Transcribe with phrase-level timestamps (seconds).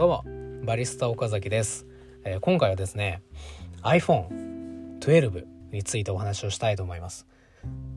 [0.00, 0.24] どうも
[0.64, 1.86] バリスタ岡崎です、
[2.24, 3.20] えー、今回はですね
[3.82, 7.26] iPhone12 についてお話をしたいと思います。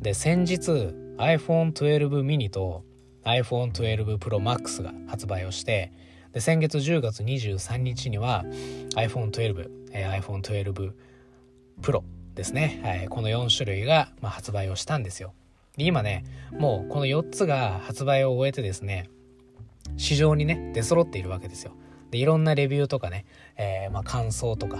[0.00, 0.70] で先日
[1.18, 2.84] iPhone12 mini と
[3.24, 5.92] iPhone12 Pro Max が発売をして
[6.32, 8.46] で先月10月23日には
[8.96, 10.92] iPhone12、えー、iPhone12
[11.82, 12.02] Pro
[12.34, 15.34] ですね、はい、この4種類が、まあ、発売をしたんですよ。
[15.76, 19.10] で今ねもうこの4つが発売を終えてですね
[19.98, 21.74] 市場にね出揃っているわけですよ。
[22.10, 23.24] でいろんなレビューとかね、
[23.56, 24.78] えー、まあ、感想とか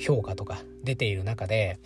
[0.00, 1.78] 評価とか出ている中で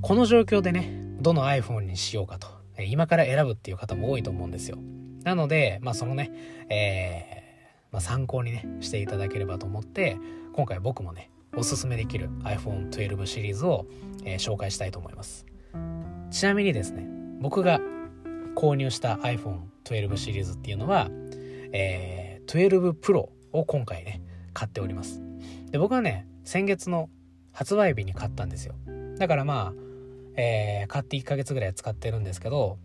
[0.00, 4.78] この状況でねどの iPhone にしようかと、今から選ぶっていう方も多いと思うんですよ。
[5.22, 6.32] なので、まあ、そのね、
[6.70, 10.16] えー、まあ、参考にねしていただければと思って
[10.54, 13.84] 今回僕もねおすすめできる iPhone12 シリーズを、
[14.24, 15.46] えー、紹介したいと思います。
[16.30, 17.06] ちなみにですね
[17.40, 17.80] 僕が
[18.56, 21.08] 購入した iPhone12 シリーズっていうのは、
[21.72, 25.22] えー、12 Pro を今回ね買っております。
[25.70, 27.08] で僕はね先月の
[27.52, 28.74] 発売日に買ったんですよ。
[29.18, 29.80] だからまあ、
[30.36, 32.78] えー、買って1ヶ月ぐらい使ってるんですけど、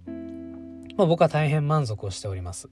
[0.97, 2.69] まあ、僕は大変満足をしております。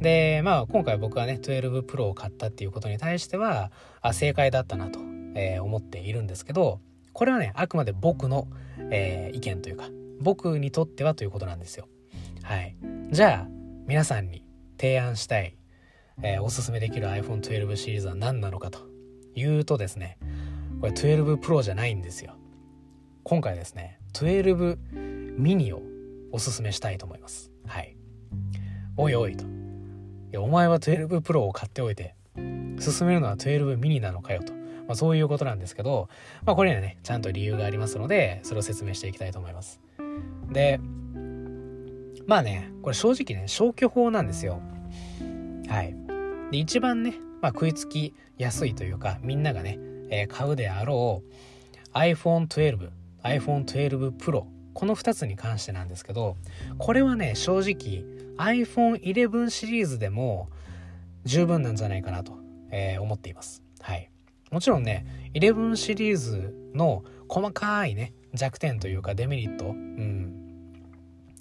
[0.00, 4.98] でまあ今回僕はね12 Pro を買ったっていうことに対してはあ正解だったなと、
[5.34, 6.80] えー、思っているんですけど
[7.12, 8.48] これはねあくまで僕の、
[8.90, 9.84] えー、意見というか
[10.20, 11.88] 僕にとってはということなんですよ。
[12.42, 12.76] はい。
[13.10, 13.48] じゃあ
[13.86, 14.44] 皆さんに
[14.78, 15.56] 提案したい
[16.22, 18.80] えー、おすすめできる iPhone12 シリーズは何なのかと
[19.34, 20.18] いうとですね
[20.80, 22.36] これ12 Pro じゃないんですよ。
[23.22, 24.76] 今回ですね12
[25.38, 25.82] mini を
[26.30, 27.50] おすすめしたいと思います。
[27.66, 27.96] はい。
[28.96, 29.44] おいおいと。
[29.44, 29.48] い
[30.32, 32.14] やお前は12 Pro を買っておいて
[32.78, 36.08] 進めるのは12 mini なのかよと、まあ、そういうことなんですけど、
[36.44, 39.80] まあ、これにはねちゃんと理由がありますのでそれを説明していきたいと思います。
[40.50, 40.78] で
[42.26, 44.60] まあねこれ正直ね消去法なんですよ。
[45.68, 46.03] はい。
[46.54, 49.76] で一番ね、まあ、食いつきやすいというかみんながね、
[50.08, 51.24] えー、買うであろ
[51.92, 52.90] う iPhone12
[53.24, 56.36] iPhone12 Pro この2つに関してなんですけど
[56.78, 58.04] これはね正直
[58.36, 60.48] iPhone11 シリーズでも
[61.24, 62.38] 十分なんじゃないかなと、
[62.70, 63.62] えー、思っています。
[63.80, 64.10] はい。
[64.52, 70.23] もちろんね11シリーズの細かいね弱点というかデメリット、うん、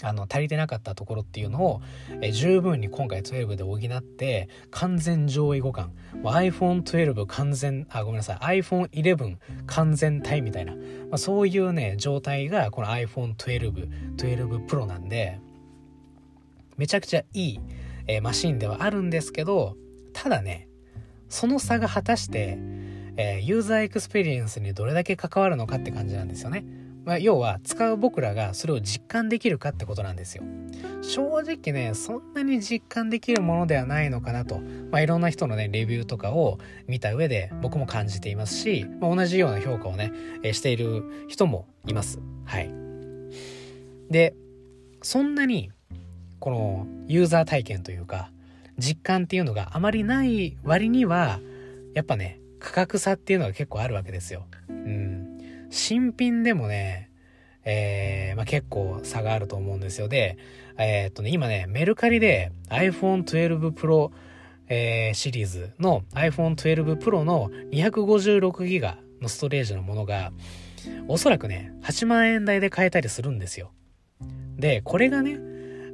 [0.03, 1.81] あの足りてなかったところっていうのを、
[2.22, 5.90] え十分に今回12で補って完全上位互換。
[6.24, 8.62] iPhone12 完全あごめんなさい。
[8.62, 10.80] iPhone11 完全体みたいな、ま
[11.14, 15.40] あ、そういうね状態がこの iPhone12 12 Pro なんで
[16.78, 17.59] めちゃくちゃいい、
[18.08, 19.75] えー、マシンではあるんですけど
[20.14, 20.68] ただね
[21.30, 22.58] その差が果たして、
[23.18, 26.64] えー、ユーザーエクスペリエンスにどれだけ関わるのかって感じなんですよね。
[27.06, 30.44] まあ、要は使う僕らがそれを実感できるかってことなんですよ。
[31.02, 34.59] 正直ね、そんなに実感できるものではないのかなと、
[34.91, 40.14] まあ、いろんな人のね、レビューとかを見た上で僕も感じていますし、まあ、同じような評価をね、
[40.53, 42.19] している人もいます。
[42.46, 42.74] はい。
[44.09, 44.34] で、
[45.02, 45.72] そんなに、
[46.40, 48.31] このユーザー体験というか、
[48.78, 51.40] 実感っていうのがあまりない割には、
[51.94, 54.46] やっぱね、価格差っていうのが結構あるわけですよ。
[54.70, 55.22] うん。
[55.73, 57.09] 新品でもね、
[57.66, 60.07] えー、まあ、結構差があると思うんですよ。
[60.07, 60.38] で、
[60.78, 64.11] えー、っとね、今ね、メルカリで iPhone 12 Pro、
[64.69, 70.31] えー、シリーズの iPhone 12 Pro の 256GB のストレージのものが、
[71.07, 73.72] おそらくね、8万円台で買えたりするんですよ。
[74.57, 75.40] で、これがね、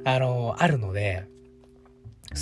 [0.04, 1.24] あの、あるので、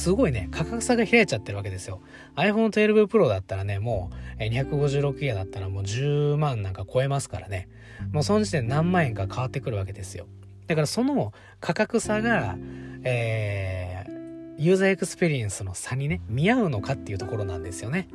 [0.08, 2.00] すごいね、価格差が開いちゃってるわけですよ。
[2.34, 4.08] iPhone 12 Pro だったらね、も
[4.41, 7.69] う256ギガだったらもう10万なんか超えますからね。
[8.10, 10.26] もうその時点で何万円か変わってくるわけですよ。
[10.66, 12.56] だからその価格差が、
[13.04, 18.08] えー、ユーザーエクスペリエンスの差にね、見合うのかっていうところなんですよね。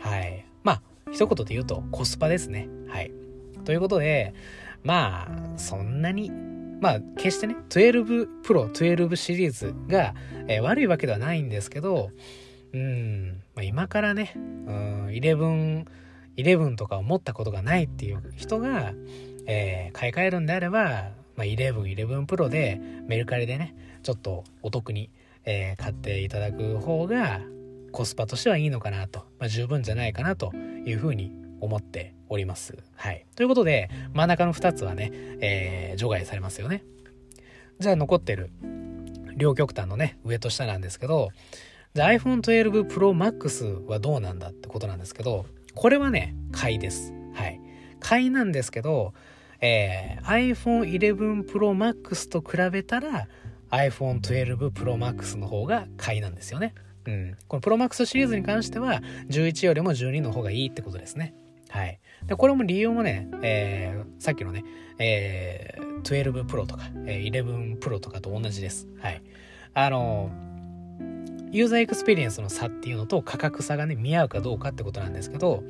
[0.00, 0.44] はい。
[0.64, 0.82] まあ、
[1.12, 2.68] 一言で言うとコスパですね。
[2.88, 3.10] はい。
[3.64, 4.34] ということで、
[4.84, 6.30] まあ、そんなに
[6.80, 10.14] まあ、決してね、12 Pro、12シリーズが、
[10.46, 12.10] えー、悪いわけではないんですけど、
[12.72, 15.86] うん、まあ、今からね、うん、11、
[16.36, 18.92] 11とかを持ったことがないっていう人が、
[19.46, 25.10] えー、買い替えるんであれば、まあ、11、11 Pro でメルカリでね、ちょっとお得に、
[25.44, 27.40] えー、買っていただく方が
[27.92, 32.78] コスパとしてはいいのかなと、まあ、十分じゃないかなというふうに思っております。
[32.96, 33.26] はい。
[33.36, 35.10] ということで、真ん中の2つはね、
[35.40, 36.84] えー、除外されますよね。
[37.78, 38.50] じゃあ残ってる
[39.36, 41.30] 両極端のね、上と下なんですけど、
[41.94, 47.12] じゃあ iPhone 12 Pro Max はどうなんだってことなんですけど、これはね、買いです。
[47.34, 47.60] はい。
[48.00, 49.14] 買いなんですけど、
[49.60, 53.28] えー、iPhone 11 Pro Max と比べたら
[53.70, 56.74] iPhone 12 Pro Max の方が買いなんですよね。
[57.08, 61.34] うん、この Pro Max シリーズに関しては11よりも12の方がいいってことですね
[61.70, 61.98] はい
[62.28, 64.64] でこれも理由もね、えー、さっきのね、
[64.98, 68.86] えー、12 Pro とか、えー、11 Pro とかと同じです。
[69.00, 69.22] はい。
[69.74, 70.30] あの
[71.50, 75.62] ユーザーエクスペリエンスの差っていうのと価格差がね見合うかどうかってことなんですけど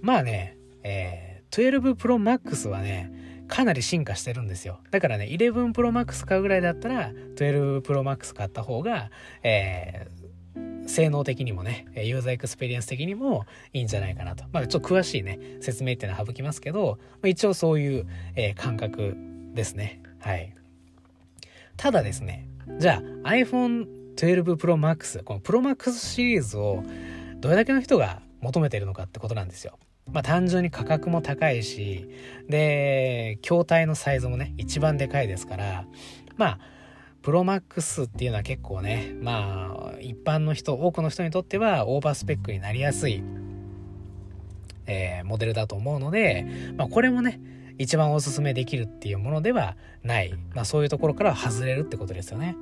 [0.00, 3.12] まあね、えー、12 Pro Max はね
[3.48, 4.80] かなり進化してるんですよ。
[4.90, 9.10] だからね11 Pro Max 買うぐらいだったら12 Pro Max 買った方が、
[9.42, 10.25] えー、
[10.86, 14.44] 性能的にもねユーザーエクスペリエンス的にもいいんじゃないかなと。
[14.52, 19.16] まあちょっと詳しいね説明っていうのは省きますけど一応そういう、えー、感覚
[19.54, 20.00] ですね。
[20.20, 20.52] はい。
[21.76, 22.48] ただですね
[22.78, 23.86] じゃあ iPhone
[24.16, 26.82] 12 Pro Max この Pro Max シリーズを
[27.40, 29.78] どれだけの人が求めているのかってことなんですよ。
[30.10, 32.08] まあ単純に価格も高いし
[32.48, 35.84] で筐体のサイズもね一番でかいですから
[36.36, 36.58] まあ
[37.26, 43.20] プロマックスっていうのは結構ねまあ一般の人多くの人にとってはオーバースペックになりやすい、
[44.86, 46.46] えー、モデルだと思うので、
[46.76, 47.40] まあ、これもね
[47.78, 52.56] 一番おすすめできるっていうものではない、まあ、そういうところから外れるってことですよね。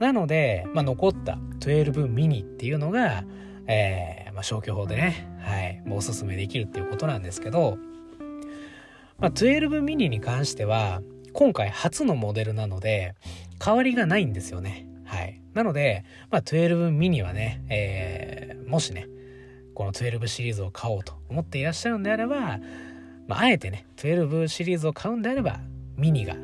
[0.00, 3.22] なので、まあ、残った12ミニっていうのが、
[3.68, 7.78] えー、まあ、消去法でね、はい、もうおすすめできるっていうことなんですけど、
[9.20, 11.02] まあ、12ミニに関しては、
[11.32, 13.14] 今回初のモデルなので、
[13.62, 14.86] 変わりがないんですよね。
[15.04, 15.40] はい。
[15.54, 19.06] なので、まあ、12ミニはね、えー、もしね、
[19.74, 22.58] この12シリーズを買おうと思っていらっしゃるんであれば、
[23.28, 25.60] まあ、あえてね、12シリーズを買うんであれば、
[25.96, 26.34] ミニが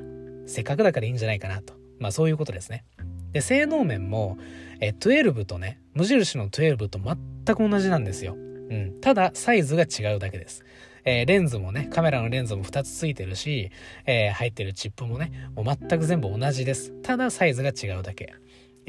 [0.47, 1.75] せっかくだからいいんじゃないかなと。
[1.99, 2.85] まあそういうことですね。
[3.33, 4.39] で、性能面も、
[4.81, 8.35] え12とね、無印の12と全く同じなんですよ。
[8.35, 9.01] うん。
[9.01, 10.65] ただ、サイズが違うだけです。
[11.05, 13.71] えー、レンズもね、カメラのレンズも2つついてるし、
[14.07, 16.93] えー、入ってるチップもね、もう全く全部同じです。
[17.03, 18.35] ただ、サイズが違うだけ。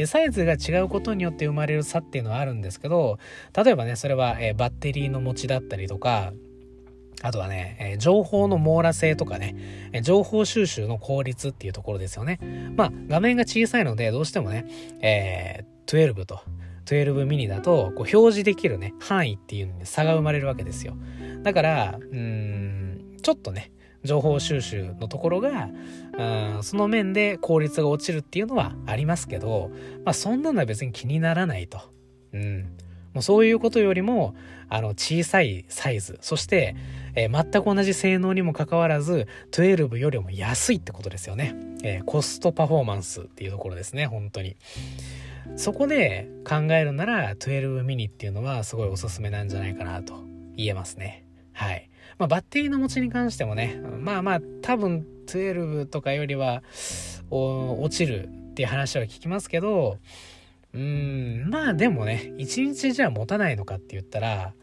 [0.05, 3.19] サイズが違うことによって生まれる差っていうのはあるんですけど、
[3.55, 6.33] 例えばね、それは、えー、バッテリーの持ちだったりとか、
[7.21, 9.55] あとはね、えー、情報の網羅性とかね、
[9.91, 12.39] えー、情報収集の効率っていうところですよね。
[12.75, 14.65] まあ、画面が小さいので、どうしてもね、
[15.01, 16.41] えー、12と
[16.85, 20.95] 12ミニだと、こう表示できるね、範囲っていうのに差が生まれるわけですよ。
[21.43, 23.71] だから、うん、ちょっとね、
[24.03, 25.69] 情報収集のところが、
[26.17, 29.71] うん、その面で効率が落ちるっていうのはありますけど、
[30.05, 31.79] まあ、そんなのは別に気にならないと。
[32.33, 32.77] うん。
[33.13, 34.35] もうそういうことよりも、
[34.69, 36.75] あの、小さいサイズ、そして、
[37.15, 41.55] えー、全く同じ性能にもかかわらず、12よりも安いってことですよね。
[41.83, 44.57] えー、コストパフォーマンスっていうところですね、本当に。
[45.55, 50.13] そこで考えるなら、12ミニっていうのはすごいおすすめなんじゃないかなと
[50.55, 51.25] 言えますね。
[51.59, 51.89] はい。
[52.17, 56.63] まあ、バッテリーの持ちに関してもね、まあまあ、多分12とかよりは、
[57.29, 59.97] 落ちるっていう話は聞きますけど、
[60.73, 64.53] うん、まあでもね、一日じゃ持たないのかって言ったら、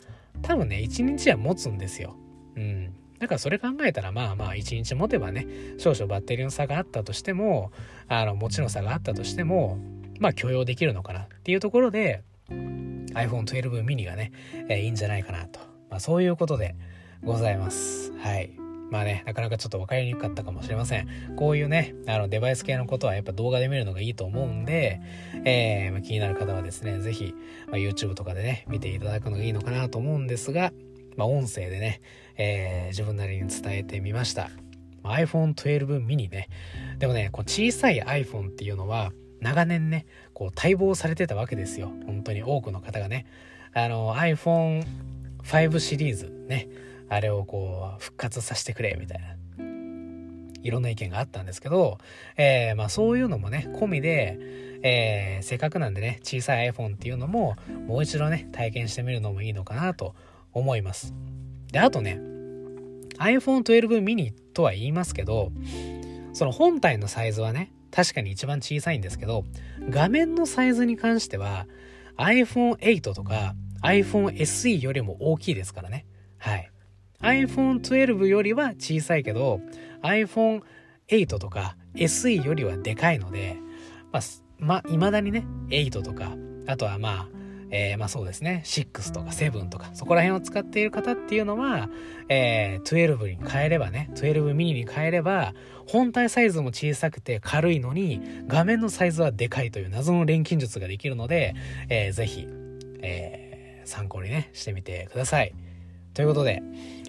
[0.41, 2.17] 多分ね、一日は持つんですよ。
[2.57, 2.95] うん。
[3.19, 5.47] だからそれ考えたらまあまあ一日持てばね、
[5.77, 7.73] 少々バッテリーの差があったとしても、
[8.09, 9.79] あの、持ちの差があったとしても、
[10.19, 14.33] まあ許容できるのかなっていうところで、iPhone 12 mini がね、
[14.69, 15.76] えー、いいんじゃないかなと。
[15.97, 16.75] まあそういうことで
[17.25, 18.13] ございます。
[18.19, 18.51] はい。
[18.91, 21.09] まあね、なかなかちょっと分かりにくかったかもしれません。
[21.37, 25.01] こういうね、あのデバイス系のことはやっぱ動画で見るのがいいと思うんで、
[25.47, 27.35] えー、まあ、気になる方はですね、是非、
[27.69, 30.71] まあ、YouTube とかでね、見ていただくのがいいのかなと思うんですが、
[31.17, 32.03] まあ、音声でね、
[32.37, 34.51] えー、自分なりに伝えてみました。
[35.03, 36.49] iPhone 12 mini ね。
[36.99, 41.91] でもね、こう小さい iPhone っていうのは、長年ね、こう待望されてたわけですよ。
[42.05, 43.25] 本当に多くの方がね。
[43.79, 44.85] あの、iPhone
[45.47, 46.69] 5シリーズね、
[47.09, 49.37] あれをこう復活させてくれみたいな。
[50.63, 51.99] いろんな意見があったんですけど、
[52.37, 54.37] えー、まあそういうのもね込みで、
[54.83, 60.17] えー、せっかくなんでね小さい iPhone っていうのももう一度ね体験してみるのもいいのかなと
[60.53, 61.15] 思います。
[61.71, 62.21] であとね
[63.19, 65.53] iPhone12 mini とは言いますけど
[66.33, 69.45] その本体のサイズはね確かに一番小さいんですけど
[69.89, 71.67] 画面のサイズに関しては
[72.19, 73.55] iPhone8 とか
[73.87, 76.07] iPhone SE よりも大きいですからね。
[76.39, 76.71] はい。
[77.21, 79.61] iPhone12 よりは小さいけど
[80.03, 83.57] iPhone8 とか SE よりはでかいので
[84.13, 84.23] まあ、
[84.59, 86.33] まあ、未だにね8とか
[86.67, 87.37] あとはまあ
[87.71, 88.63] えー、まあそうですね。
[88.65, 91.89] 6とか7とかそこら辺を使っている方っていうのは、
[92.29, 95.53] えー、12に変えればね12ミニに変えれば
[95.89, 101.55] 本体サイズも小さくて軽いのに画面のサイズはでかいという謎の錬金術ができるので、
[101.89, 102.47] えー、ぜひ、
[103.03, 103.46] えー、
[103.87, 105.55] 参考にねしてみてください
[106.15, 106.63] ということで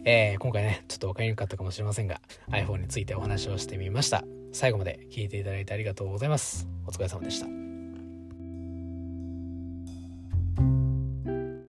[0.10, 4.24] えー、今回ね、ちょっと分かりにくかったかもしれませんが、iPhone についてお話をしてみました。
[4.54, 6.66] 最後まで聞いていただいてありがとうございます。
[6.86, 7.57] お疲れ様でした。